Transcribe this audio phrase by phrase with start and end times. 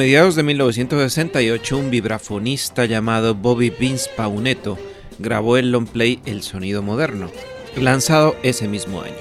[0.00, 4.78] Mediados de 1968, un vibrafonista llamado Bobby Vince Pauneto
[5.18, 7.30] grabó el long play El Sonido Moderno,
[7.76, 9.12] lanzado ese mismo año.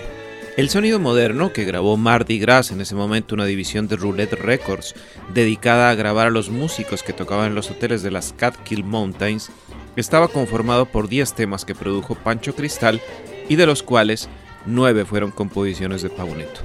[0.56, 4.96] El Sonido Moderno, que grabó Mardi Gras, en ese momento una división de Roulette Records,
[5.34, 9.52] dedicada a grabar a los músicos que tocaban en los hoteles de las Catkill Mountains,
[9.98, 13.02] estaba conformado por 10 temas que produjo Pancho Cristal
[13.50, 14.30] y de los cuales
[14.66, 16.62] 9 fueron composiciones de Pauneto.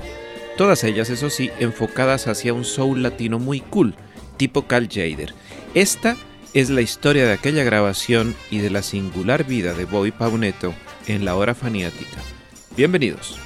[0.56, 3.96] Todas ellas, eso sí, enfocadas hacia un soul latino muy cool,
[4.36, 5.34] tipo Cal Jader.
[5.74, 6.16] Esta
[6.52, 10.74] es la historia de aquella grabación y de la singular vida de Bobby Pauneto
[11.06, 12.20] en la hora faniática.
[12.76, 13.38] Bienvenidos.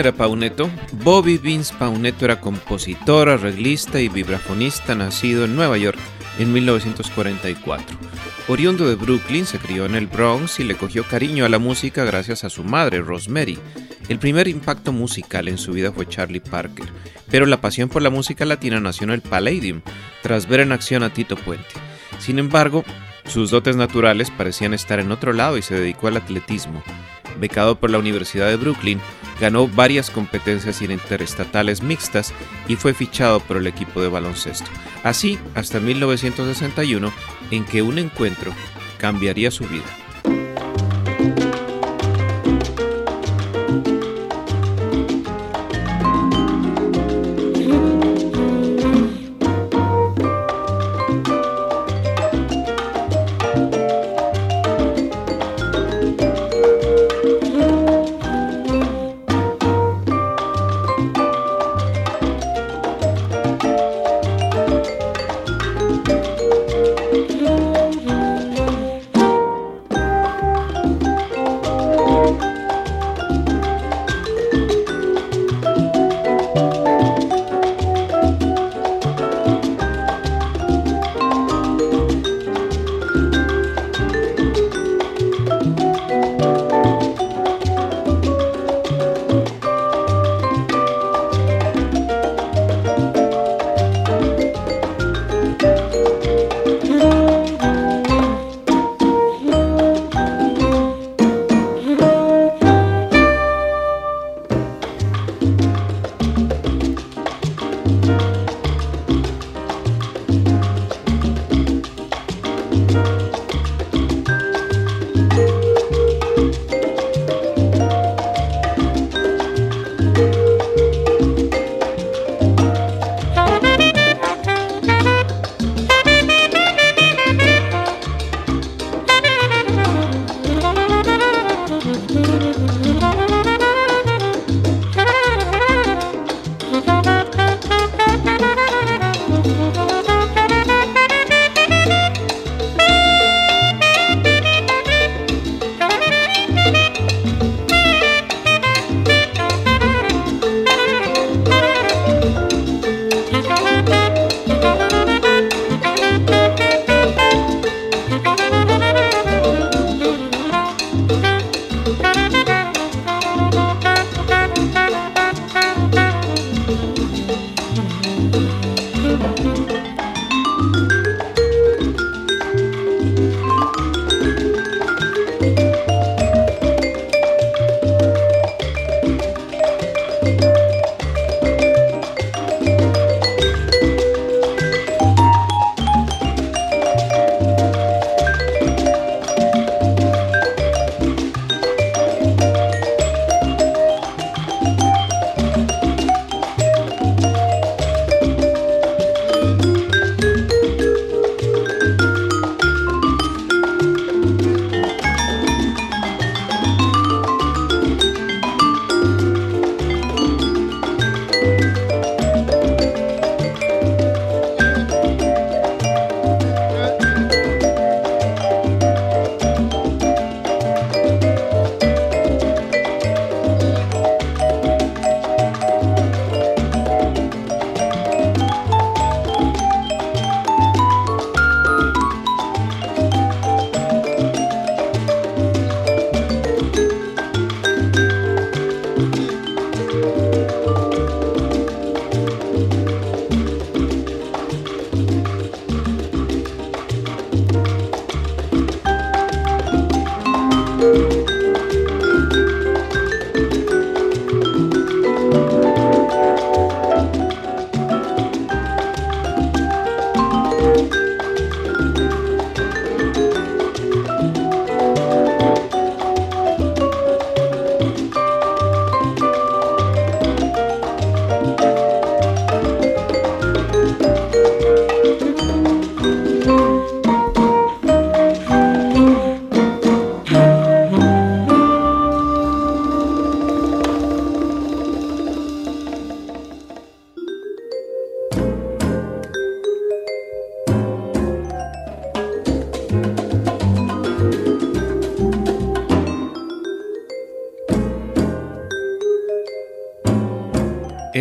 [0.00, 0.70] Era Pauneto?
[1.04, 5.98] Bobby Vince Pauneto era compositor, arreglista y vibrafonista nacido en Nueva York
[6.38, 7.96] en 1944.
[8.48, 12.04] Oriundo de Brooklyn, se crió en el Bronx y le cogió cariño a la música
[12.04, 13.58] gracias a su madre, Rosemary.
[14.08, 16.86] El primer impacto musical en su vida fue Charlie Parker,
[17.30, 19.82] pero la pasión por la música latina nació en el Palladium,
[20.22, 21.68] tras ver en acción a Tito Puente.
[22.18, 22.84] Sin embargo,
[23.26, 26.82] sus dotes naturales parecían estar en otro lado y se dedicó al atletismo.
[27.40, 29.00] Becado por la Universidad de Brooklyn,
[29.40, 32.32] ganó varias competencias interestatales mixtas
[32.68, 34.70] y fue fichado por el equipo de baloncesto.
[35.02, 37.12] Así hasta 1961,
[37.50, 38.52] en que un encuentro
[38.98, 39.86] cambiaría su vida.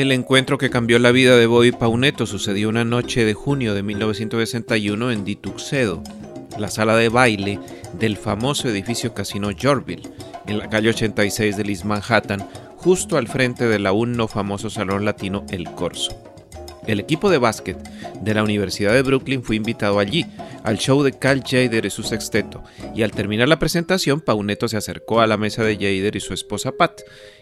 [0.10, 3.84] El encuentro que cambió la vida de Bobby Pauneto sucedió una noche de junio de
[3.84, 6.02] 1961 en Dituxedo,
[6.58, 7.60] la sala de baile
[8.00, 10.10] del famoso edificio Casino Yorville,
[10.48, 12.44] en la calle 86 de East Manhattan,
[12.76, 16.20] justo al frente del aún no famoso salón latino El Corso.
[16.88, 17.78] El equipo de básquet
[18.20, 20.26] de la Universidad de Brooklyn fue invitado allí,
[20.64, 22.64] al show de Cal Jader y su sexteto,
[22.96, 26.34] y al terminar la presentación, Pauneto se acercó a la mesa de Jader y su
[26.34, 27.02] esposa Pat,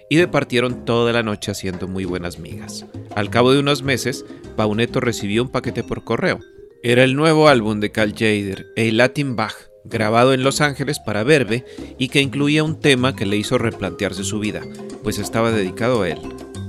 [0.10, 2.86] y departieron toda la noche haciendo muy buenas migas.
[3.16, 6.40] Al cabo de unos meses, Pauneto recibió un paquete por correo.
[6.84, 11.24] Era el nuevo álbum de Cal Jader, A Latin Bach, grabado en Los Ángeles para
[11.24, 11.66] Verbe
[11.98, 14.62] y que incluía un tema que le hizo replantearse su vida,
[15.04, 16.20] pues estaba dedicado a él,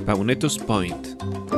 [0.07, 1.58] Pauneto's Point.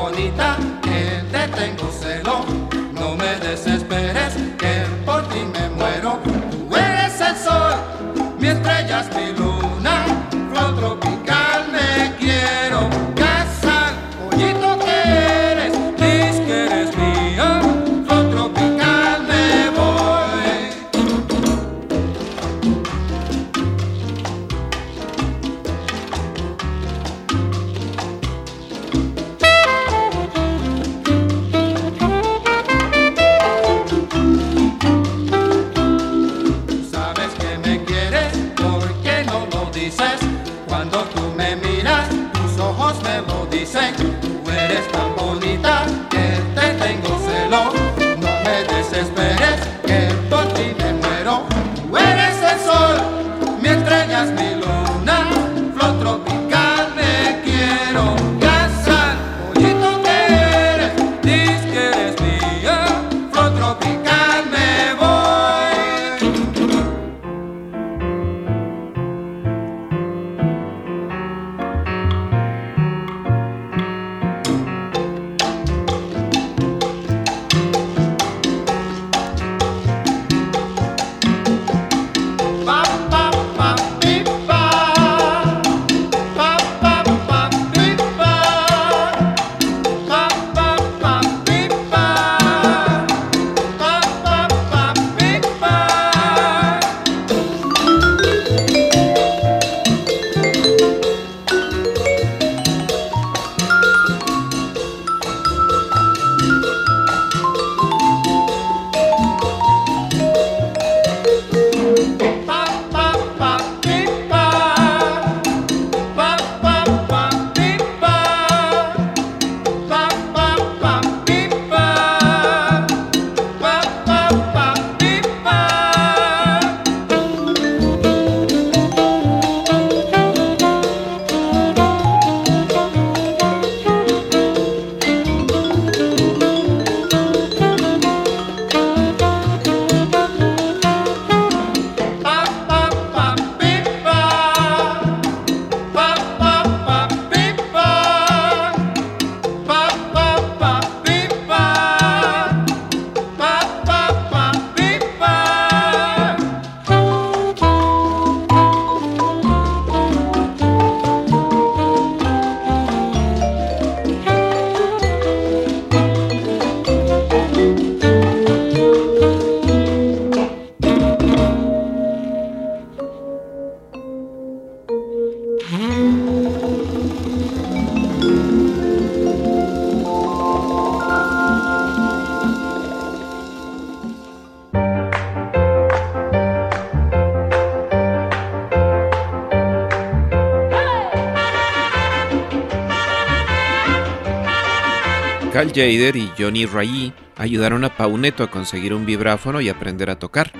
[195.73, 200.51] Jader y Johnny Ray ayudaron a Pauneto a conseguir un vibráfono y aprender a tocar.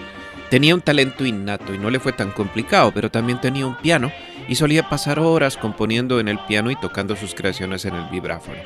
[0.49, 4.11] Tenía un talento innato y no le fue tan complicado, pero también tenía un piano
[4.47, 8.57] y solía pasar horas componiendo en el piano y tocando sus creaciones en el vibráfono.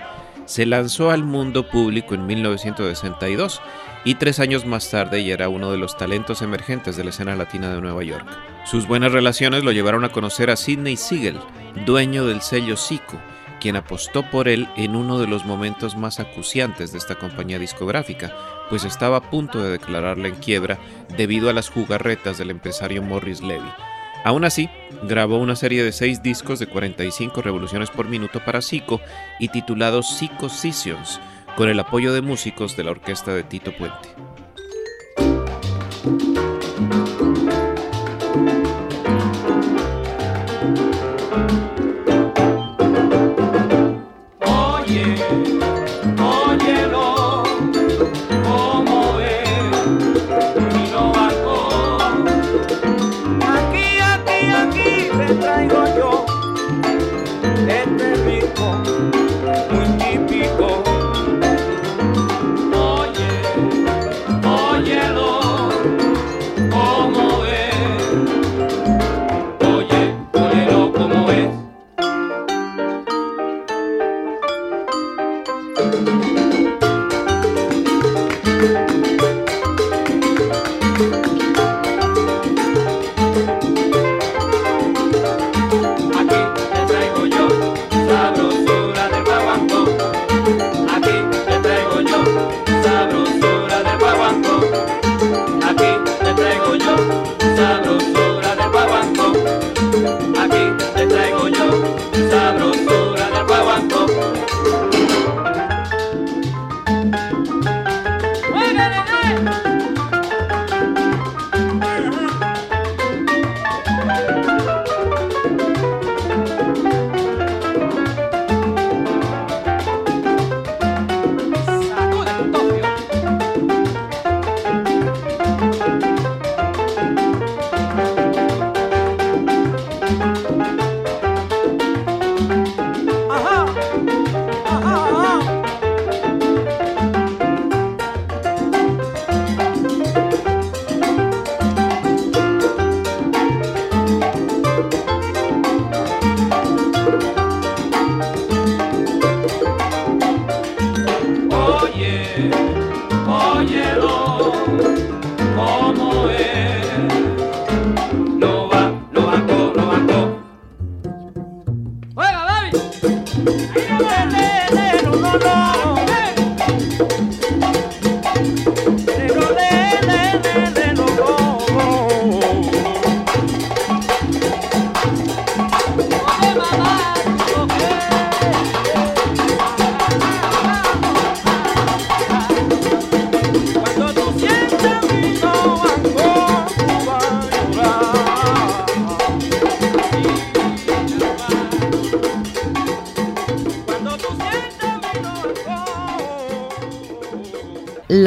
[0.46, 3.62] se lanzó al mundo público en 1962
[4.04, 7.36] y tres años más tarde ya era uno de los talentos emergentes de la escena
[7.36, 8.28] latina de Nueva York.
[8.66, 11.40] Sus buenas relaciones lo llevaron a conocer a Sidney Siegel,
[11.86, 13.20] dueño del sello Zico,
[13.66, 18.32] quien apostó por él en uno de los momentos más acuciantes de esta compañía discográfica,
[18.70, 20.78] pues estaba a punto de declararla en quiebra
[21.18, 23.74] debido a las jugarretas del empresario Morris Levy.
[24.24, 24.70] Aún así,
[25.08, 29.02] grabó una serie de seis discos de 45 revoluciones por minuto para Zico
[29.40, 31.20] y titulados Zico Sessions,
[31.58, 34.10] con el apoyo de músicos de la orquesta de Tito Puente.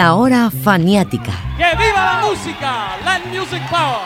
[0.09, 1.33] La hora faniática.
[1.59, 2.97] ¡Que viva la música!
[3.05, 3.98] Land Music Power.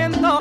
[0.00, 0.39] Siento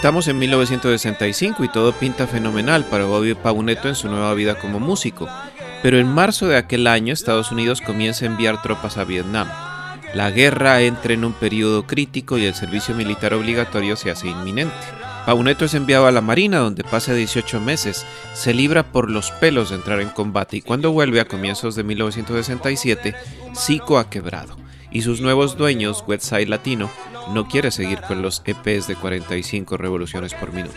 [0.00, 4.80] Estamos en 1965 y todo pinta fenomenal para Bobby Pauneto en su nueva vida como
[4.80, 5.28] músico,
[5.82, 9.46] pero en marzo de aquel año Estados Unidos comienza a enviar tropas a Vietnam.
[10.14, 14.74] La guerra entra en un periodo crítico y el servicio militar obligatorio se hace inminente.
[15.26, 19.68] Pauneto es enviado a la Marina donde pasa 18 meses, se libra por los pelos
[19.68, 23.14] de entrar en combate y cuando vuelve a comienzos de 1967,
[23.54, 24.56] Zico ha quebrado
[24.90, 26.90] y sus nuevos dueños, Westside Latino,
[27.32, 30.74] no quiere seguir con los EPs de 45 revoluciones por minuto.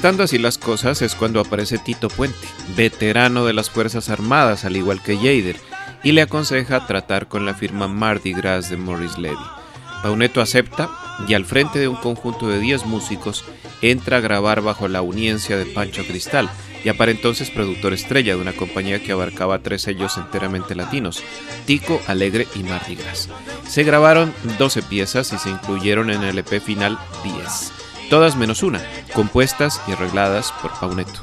[0.00, 4.74] Estando así las cosas es cuando aparece Tito Puente, veterano de las Fuerzas Armadas al
[4.78, 5.56] igual que Jader,
[6.02, 9.36] y le aconseja tratar con la firma Mardi Gras de Morris Levy.
[10.02, 10.88] Pauneto acepta
[11.28, 13.44] y al frente de un conjunto de 10 músicos
[13.82, 16.48] entra a grabar bajo la uniencia de Pancho Cristal,
[16.82, 21.22] y para entonces productor estrella de una compañía que abarcaba tres sellos enteramente latinos,
[21.66, 23.28] Tico, Alegre y Mardi Gras.
[23.68, 27.79] Se grabaron 12 piezas y se incluyeron en el EP final 10
[28.10, 28.82] todas menos una,
[29.14, 31.22] compuestas y arregladas por Pauneto.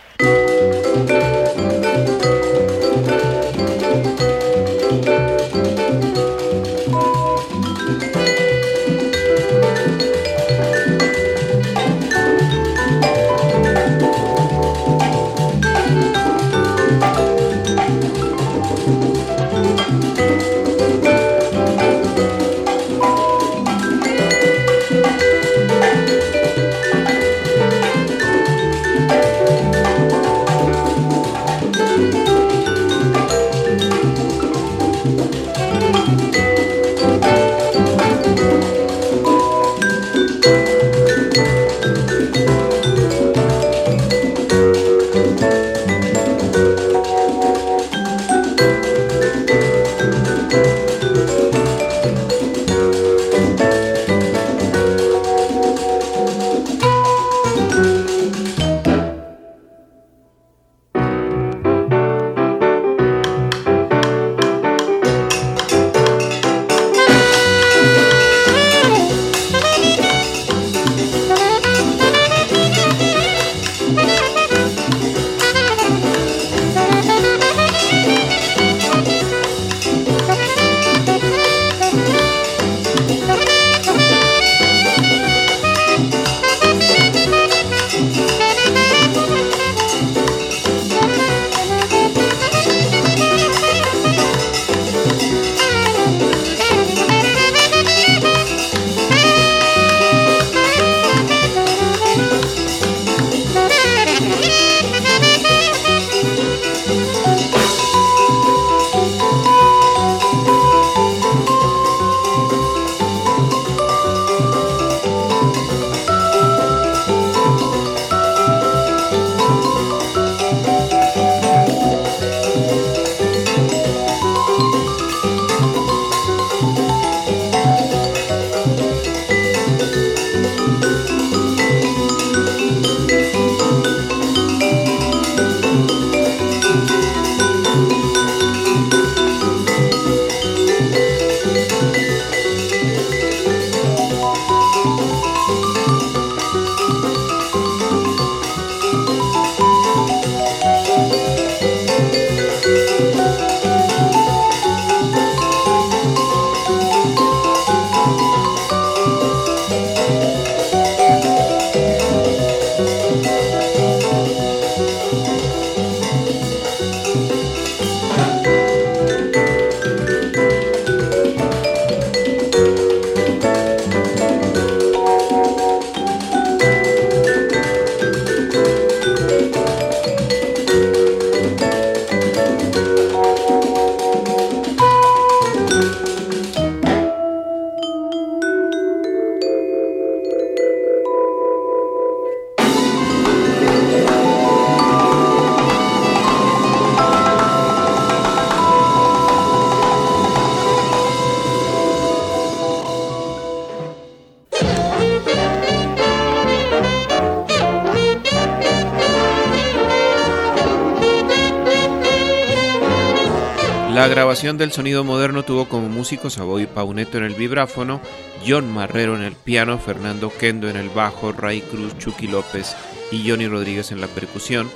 [214.41, 218.01] Grabación del sonido moderno tuvo como músicos a Bobby Pauneto en el vibráfono,
[218.43, 222.75] John Marrero en el piano, Fernando Kendo en el bajo, Ray Cruz, Chucky López
[223.11, 224.67] y Johnny Rodríguez en la percusión,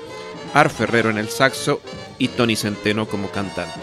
[0.53, 1.81] Ar Ferrero en el saxo
[2.19, 3.79] y Tony Centeno como cantante.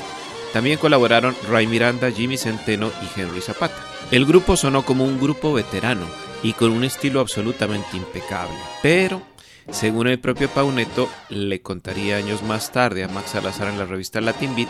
[0.52, 3.84] También colaboraron Ray Miranda, Jimmy Centeno y Henry Zapata.
[4.12, 6.06] El grupo sonó como un grupo veterano
[6.44, 9.20] y con un estilo absolutamente impecable, pero
[9.70, 14.20] según el propio Pauneto, le contaría años más tarde a Max Salazar en la revista
[14.20, 14.68] Latin Beat,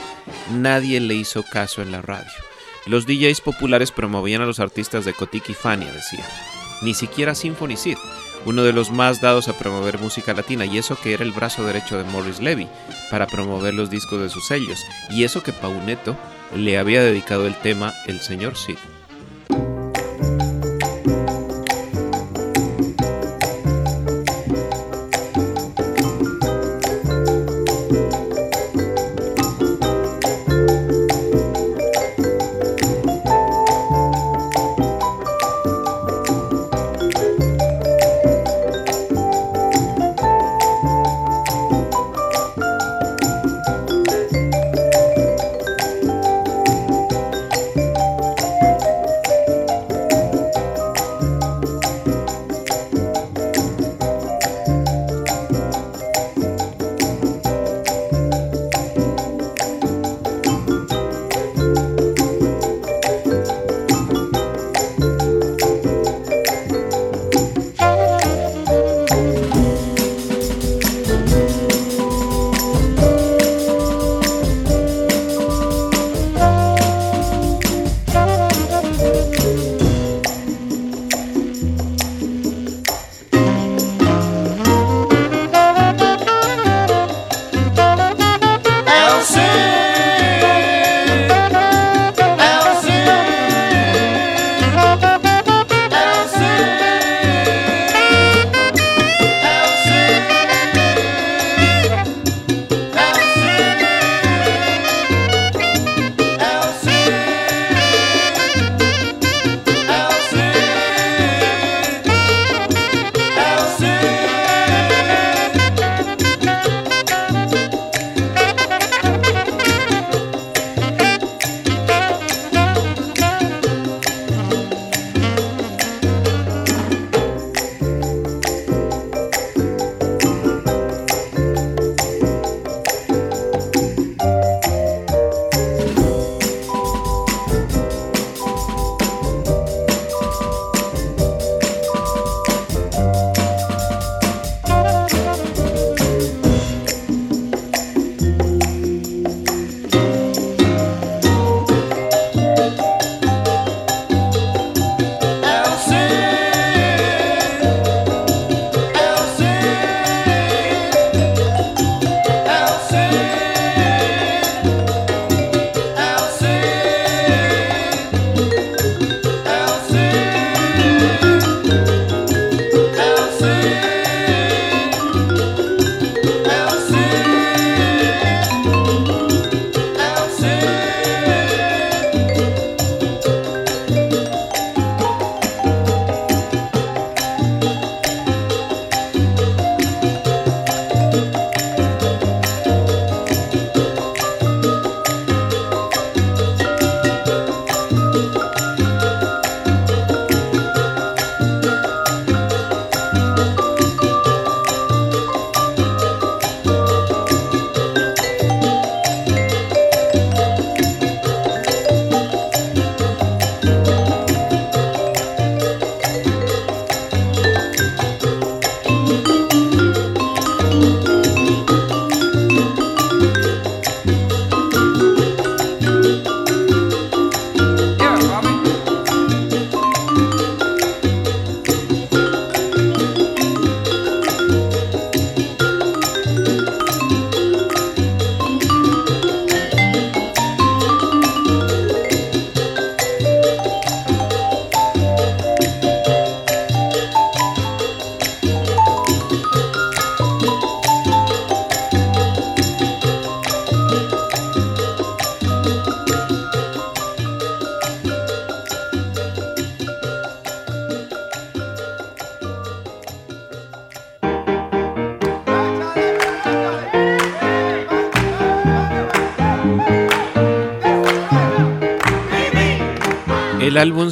[0.51, 2.31] nadie le hizo caso en la radio.
[2.87, 6.25] Los DJs populares promovían a los artistas de Cotic y Fania, decía.
[6.83, 7.97] Ni siquiera Symphony Sid,
[8.45, 11.65] uno de los más dados a promover música latina, y eso que era el brazo
[11.65, 12.69] derecho de Morris Levy,
[13.11, 16.17] para promover los discos de sus sellos, y eso que Pauneto
[16.57, 18.77] le había dedicado el tema El Señor Sid.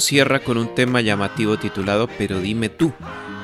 [0.00, 2.92] Cierra con un tema llamativo titulado Pero dime tú,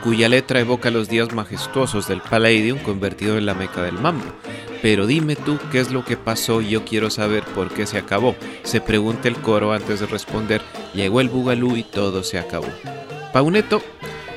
[0.03, 4.25] cuya letra evoca los días majestuosos del Palladium convertido en la meca del mambo.
[4.81, 8.35] Pero dime tú qué es lo que pasó yo quiero saber por qué se acabó.
[8.63, 10.63] Se pregunta el coro antes de responder,
[10.95, 12.69] llegó el bugalú y todo se acabó.
[13.33, 13.83] Pauneto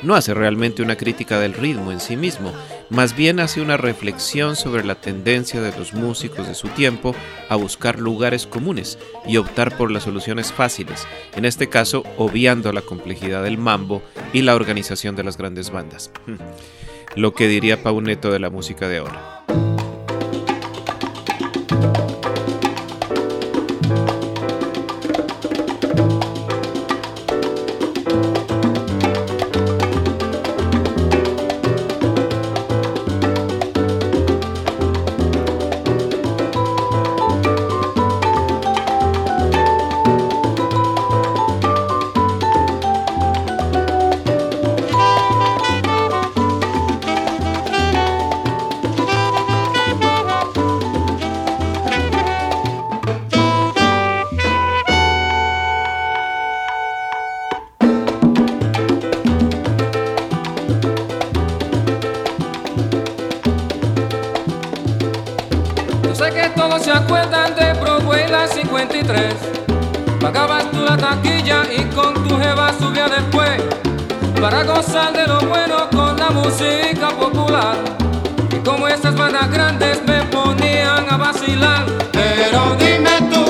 [0.02, 2.54] no hace realmente una crítica del ritmo en sí mismo,
[2.90, 7.16] más bien hace una reflexión sobre la tendencia de los músicos de su tiempo
[7.48, 12.82] a buscar lugares comunes y optar por las soluciones fáciles, en este caso obviando la
[12.82, 14.02] complejidad del mambo
[14.34, 16.12] y la organización de las grandes bandas.
[17.16, 19.39] Lo que diría Pauneto de la música de ahora.
[75.08, 77.78] de lo bueno con la música popular.
[78.52, 81.86] Y como esas bandas grandes me ponían a vacilar.
[82.12, 83.49] Pero dime tú.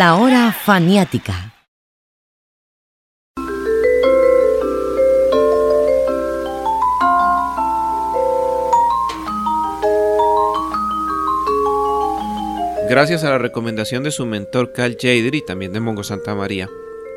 [0.00, 1.52] La hora faniática.
[12.88, 16.70] Gracias a la recomendación de su mentor Cal Jader y también de Mongo Santa María,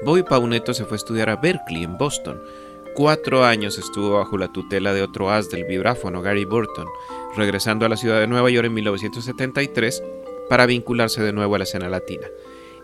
[0.04, 2.44] Bobby Pauneto se fue a estudiar a Berkeley, en Boston.
[2.96, 6.88] Cuatro años estuvo bajo la tutela de otro as del vibráfono, Gary Burton,
[7.38, 10.04] regresando a la ciudad de Nueva York en 1973
[10.50, 12.28] para vincularse de nuevo a la escena latina.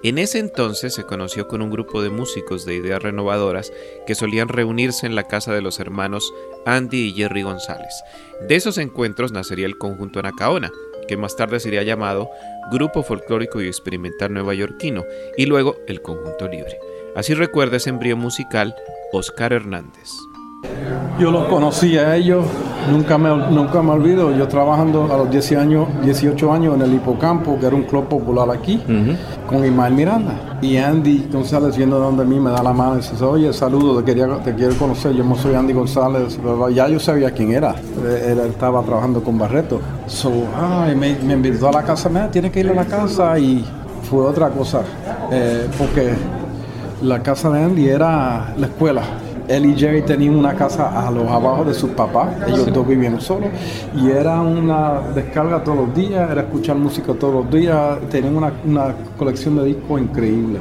[0.02, 3.74] En ese entonces se conoció con un grupo de músicos de ideas renovadoras
[4.08, 6.34] que solían reunirse en la casa de los hermanos
[6.66, 8.04] Andy y Jerry González.
[8.47, 10.72] De esos encuentros nacería el conjunto Anacaona,
[11.10, 12.30] que más tarde sería llamado
[12.72, 15.04] Grupo Folclórico y Experimental Nuevayorquino,
[15.36, 16.80] y luego el Conjunto Libre.
[17.16, 18.76] Así recuerda ese embrión musical
[19.12, 20.28] Oscar Hernández.
[21.20, 22.45] Yo los conocí a ellos,
[22.89, 26.93] nunca me, nunca me olvido, yo trabajando a los 10 años, 18 años en el
[26.93, 28.82] Hipocampo, que era un club popular aquí,
[29.45, 30.60] con Ismael Miranda.
[30.62, 34.05] Y Andy González viendo donde mí me da la mano y dice, oye, saludo, te,
[34.05, 36.39] quería, te quiero conocer, yo no soy Andy González,
[36.74, 37.76] ya yo sabía quién era,
[38.26, 39.82] él, estaba trabajando con Barreto.
[40.07, 43.38] So, ay, me, me, invitó a la casa, me tiene que ir a la casa
[43.38, 43.66] y
[44.10, 44.82] fue otra cosa,
[45.32, 46.14] eh, porque
[47.01, 49.01] la casa de Andy era la escuela
[49.50, 53.20] él y Jerry tenían una casa a los abajo de sus papás, ellos dos vivían
[53.20, 53.50] solos,
[53.95, 58.54] y era una descarga todos los días, era escuchar música todos los días, tenían una,
[58.64, 60.60] una colección de discos increíble.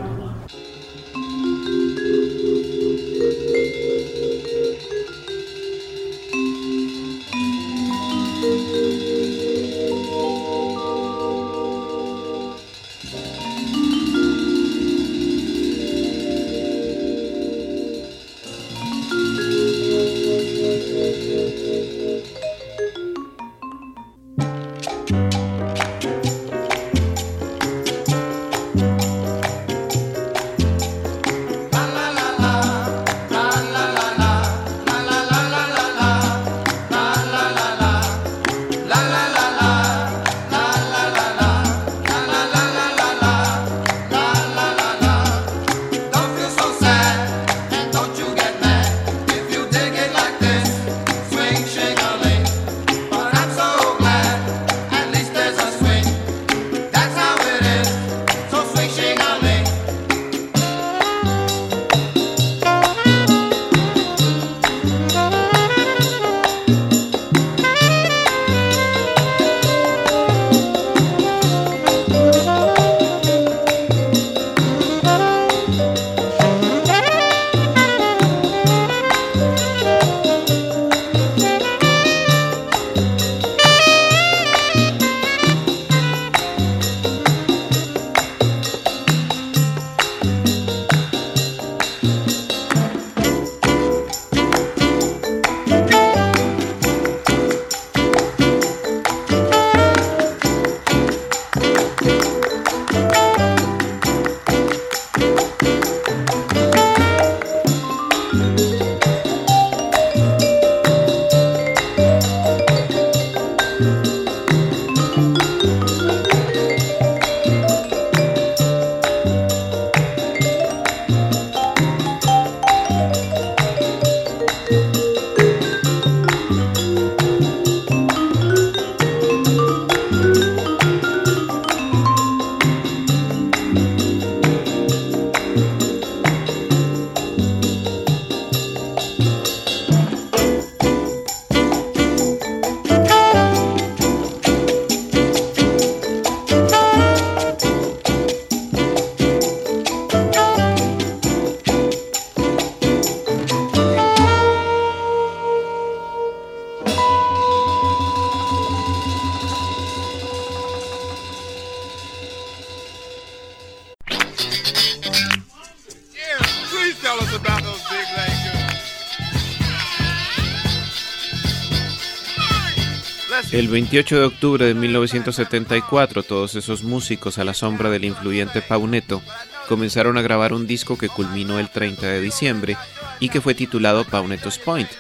[173.51, 179.23] El 28 de octubre de 1974, todos esos músicos a la sombra del influyente Pauneto
[179.69, 182.77] comenzaron a grabar un disco que culminó el 30 de diciembre
[183.21, 184.91] y que fue titulado Pauneto's Point,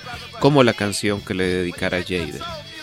[0.40, 2.40] como la canción que le dedicara Jader.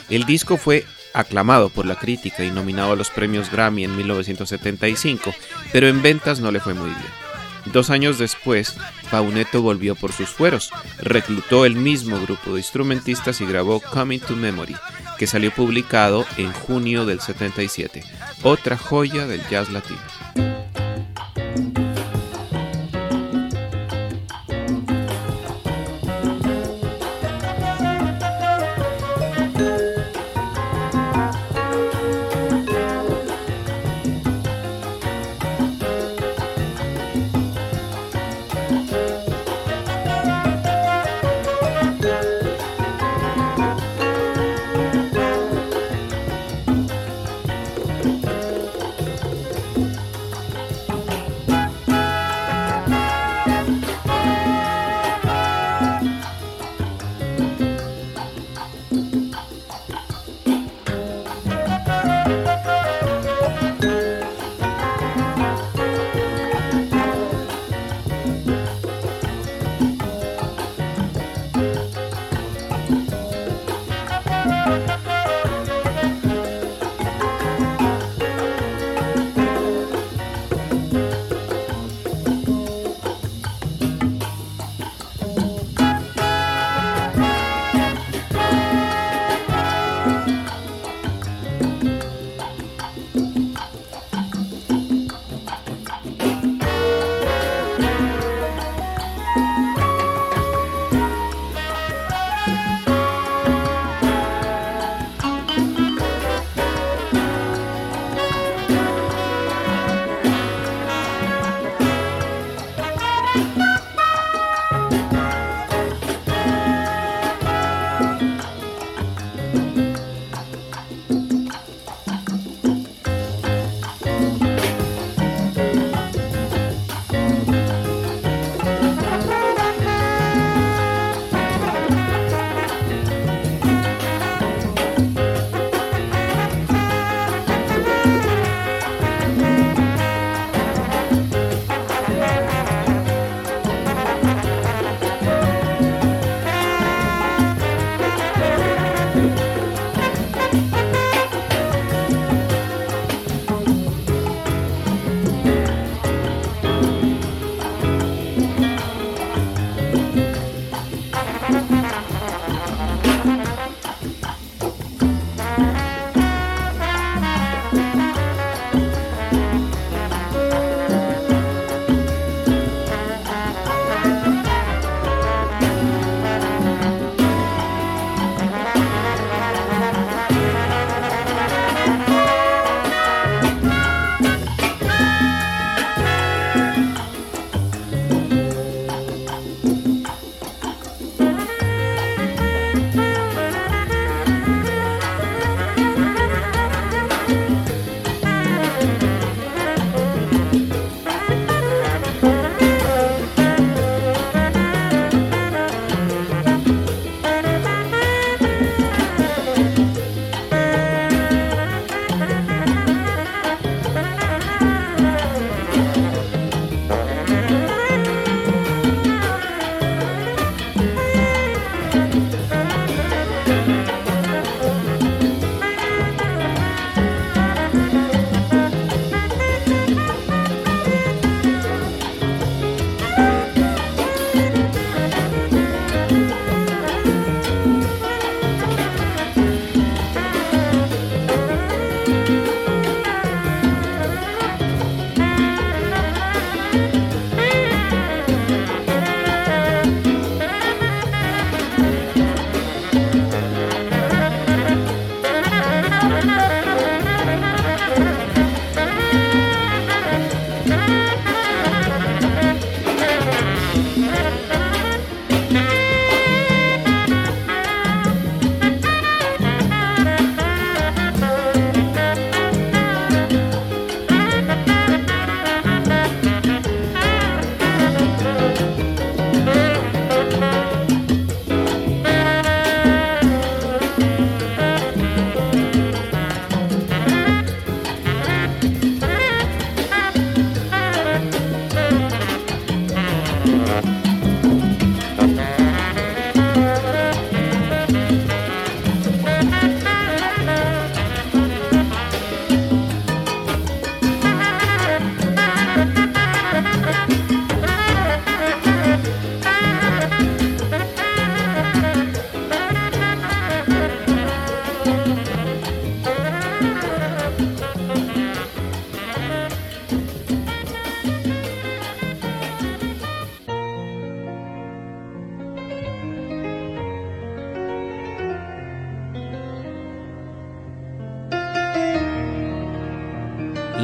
[0.07, 0.85] El disco fue
[1.15, 5.33] aclamado por la crítica y nominado a los premios Grammy en 1975,
[5.71, 7.25] pero en ventas no le fue muy bien.
[7.73, 8.77] Dos años después,
[9.09, 14.35] Pauneto volvió por sus fueros, reclutó el mismo grupo de instrumentistas y grabó Coming to
[14.35, 14.75] Memory,
[15.17, 18.03] que salió publicado en junio del 77,
[18.43, 20.01] otra joya del jazz latino.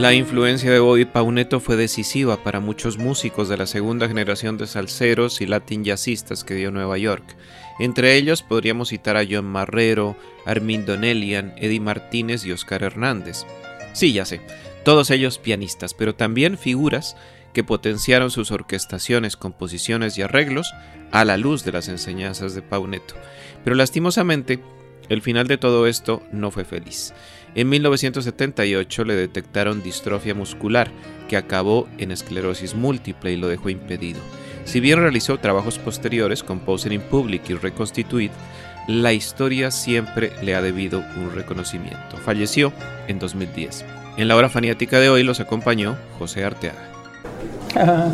[0.02, 4.66] La influencia de Bobby Pauneto fue decisiva para muchos músicos de la segunda generación de
[4.66, 7.24] salseros y latin jazzistas que dio Nueva York.
[7.78, 13.46] Entre ellos podríamos citar a John Marrero, Armindo Nellian, Eddie Martínez y Oscar Hernández.
[13.94, 14.42] Sí, ya sé,
[14.84, 17.16] todos ellos pianistas, pero también figuras
[17.54, 20.74] que potenciaron sus orquestaciones, composiciones y arreglos
[21.12, 23.14] a la luz de las enseñanzas de Pauneto.
[23.64, 24.62] Pero lastimosamente,
[25.10, 27.14] el final de todo esto no fue feliz.
[27.54, 30.90] En 1978 le detectaron distrofia muscular,
[31.28, 34.20] que acabó en esclerosis múltiple y lo dejó impedido.
[34.64, 38.32] Si bien realizó trabajos posteriores, Composer in Public y Reconstituid,
[38.88, 42.18] la historia siempre le ha debido un reconocimiento.
[42.24, 42.72] Falleció
[43.08, 43.86] en 2010.
[44.18, 46.90] En la hora faniática de hoy los acompañó José Arteaga.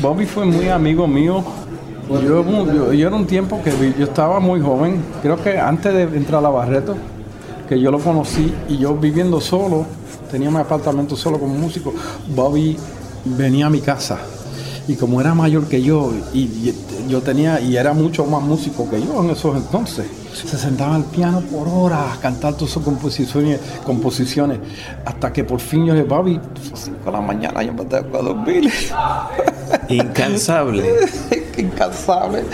[0.00, 1.44] Bobby fue muy amigo mío.
[2.08, 6.40] Yo, yo, era un tiempo que yo estaba muy joven, creo que antes de entrar
[6.40, 6.96] a la Barreto,
[7.74, 9.84] que yo lo conocí y yo viviendo solo,
[10.30, 11.92] tenía mi apartamento solo como músico,
[12.28, 12.76] Bobby
[13.24, 14.18] venía a mi casa.
[14.86, 16.72] Y como era mayor que yo y,
[17.08, 21.04] yo tenía y era mucho más músico que yo en esos entonces se sentaba al
[21.04, 24.58] piano por horas a cantar todas sus composiciones, composiciones
[25.04, 26.40] hasta que por fin yo dije Bobby
[26.74, 28.72] 5 de la mañana yo me tengo que dormir
[29.88, 30.84] incansable.
[31.56, 32.44] Incansable.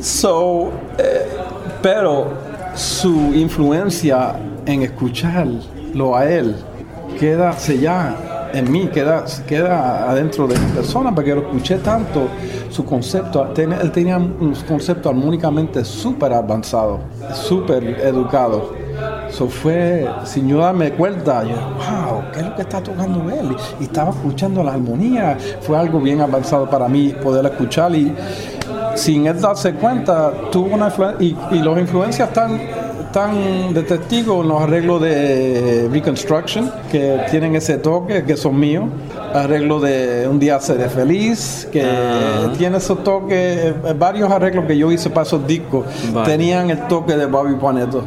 [0.00, 1.28] So eh,
[1.82, 6.56] pero su influencia en escucharlo a él
[7.18, 12.28] queda sellada en mí, queda, queda adentro de mi persona, porque lo escuché tanto,
[12.70, 17.00] su concepto, él tenía un concepto armónicamente súper avanzado,
[17.32, 18.84] súper educado.
[19.28, 23.56] Eso fue, sin yo darme cuenta, yo, wow, ¿qué es lo que está tocando él?
[23.80, 28.14] Y, estaba escuchando la armonía, fue algo bien avanzado para mí poder escuchar y
[28.94, 32.60] sin él darse cuenta, tuvo una y, y los influencias están,
[33.14, 38.86] tan de testigo en los arreglos de Reconstruction, que tienen ese toque, que son míos.
[39.32, 42.52] Arreglo de Un día seré feliz, que ah.
[42.58, 45.86] tiene esos toques, eh, varios arreglos que yo hice para esos discos,
[46.24, 48.04] tenían el toque de Bobby Paneto.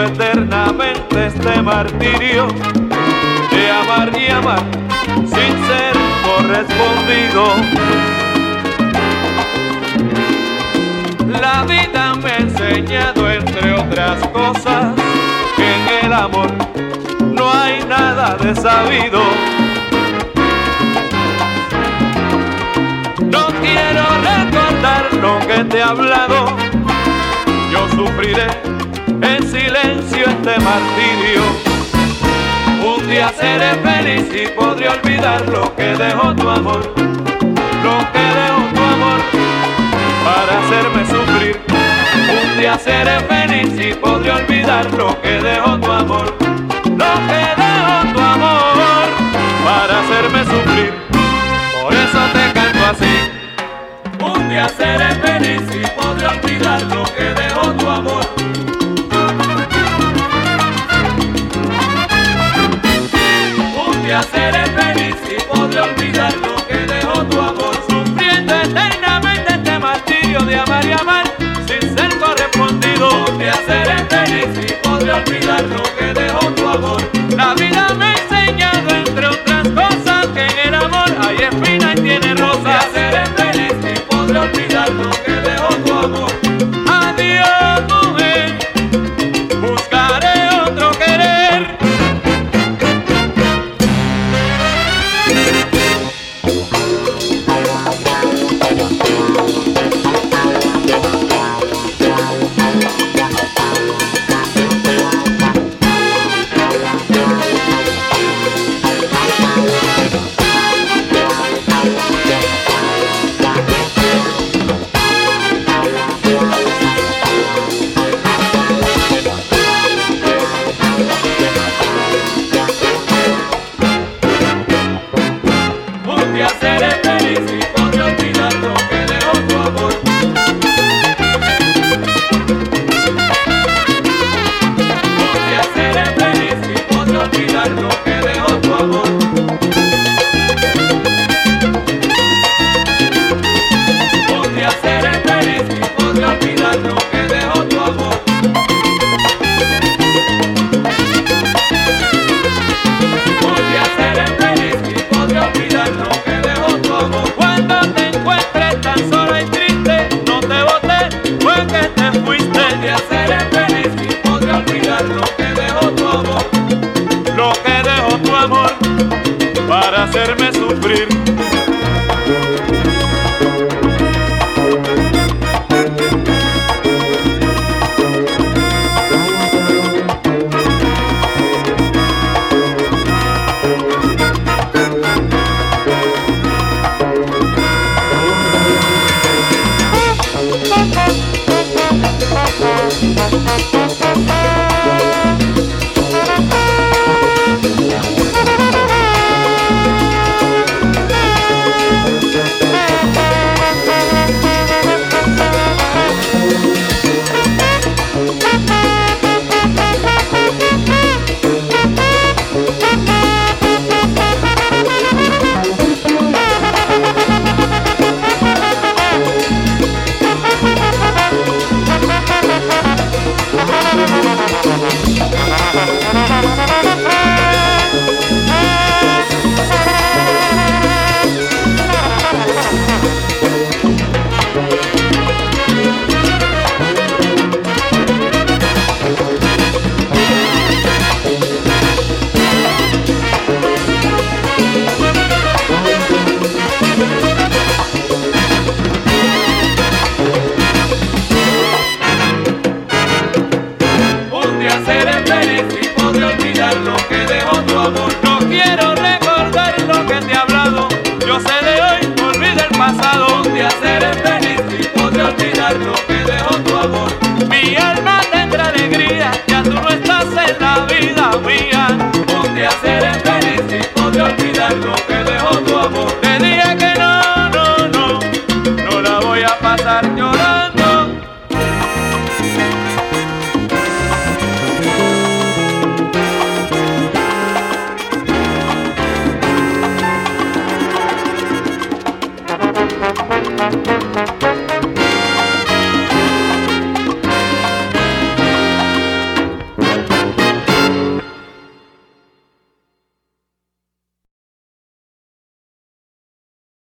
[0.00, 2.46] Eternamente este martirio
[3.50, 4.62] de amar y amar
[5.26, 7.44] sin ser correspondido.
[11.40, 14.94] La vida me ha enseñado, entre otras cosas,
[15.56, 16.50] que en el amor
[17.20, 19.20] no hay nada de sabido.
[23.24, 26.56] No quiero recordar lo que te he hablado,
[27.70, 28.72] yo sufriré
[29.82, 31.42] este martirio.
[32.84, 36.94] Un día seré feliz y podré olvidar lo que dejó tu amor,
[37.84, 39.20] lo que dejó tu amor
[40.24, 41.60] para hacerme sufrir.
[42.42, 46.26] Un día seré feliz y podré olvidar lo que dejó tu amor,
[46.84, 49.08] lo que dejó tu amor
[49.64, 50.92] para hacerme sufrir.
[51.82, 53.14] Por eso te canto así.
[54.20, 58.71] Un día seré feliz y podré olvidar lo que dejó tu amor.
[64.20, 67.74] Seré feliz y podré olvidar lo que dejó tu amor.
[67.88, 71.31] Sufriendo eternamente este martirio de amar y amar